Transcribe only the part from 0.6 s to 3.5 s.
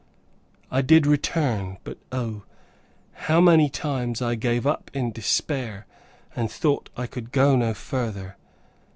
I did return; but O, how,